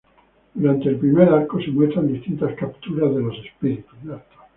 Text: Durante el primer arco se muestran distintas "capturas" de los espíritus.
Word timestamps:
Durante 0.55 0.89
el 0.89 0.97
primer 0.97 1.29
arco 1.29 1.59
se 1.61 1.69
muestran 1.69 2.11
distintas 2.11 2.55
"capturas" 2.55 3.13
de 3.13 3.21
los 3.21 3.37
espíritus. 3.37 3.99